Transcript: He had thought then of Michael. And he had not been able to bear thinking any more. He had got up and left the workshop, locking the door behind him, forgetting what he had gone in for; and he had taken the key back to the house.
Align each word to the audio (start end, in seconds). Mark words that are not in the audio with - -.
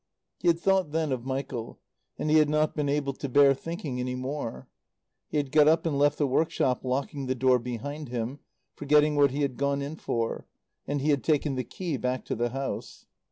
He 0.39 0.47
had 0.47 0.59
thought 0.59 0.89
then 0.93 1.11
of 1.11 1.27
Michael. 1.27 1.77
And 2.17 2.31
he 2.31 2.37
had 2.37 2.49
not 2.49 2.73
been 2.75 2.89
able 2.89 3.13
to 3.13 3.29
bear 3.29 3.53
thinking 3.53 3.99
any 3.99 4.15
more. 4.15 4.67
He 5.27 5.37
had 5.37 5.51
got 5.51 5.67
up 5.67 5.85
and 5.85 5.95
left 5.99 6.17
the 6.17 6.25
workshop, 6.25 6.83
locking 6.83 7.27
the 7.27 7.35
door 7.35 7.59
behind 7.59 8.09
him, 8.09 8.39
forgetting 8.73 9.15
what 9.15 9.29
he 9.29 9.43
had 9.43 9.57
gone 9.57 9.83
in 9.83 9.97
for; 9.97 10.47
and 10.87 11.01
he 11.01 11.09
had 11.11 11.23
taken 11.23 11.53
the 11.53 11.63
key 11.63 11.97
back 11.97 12.25
to 12.25 12.35
the 12.35 12.49
house. 12.49 13.05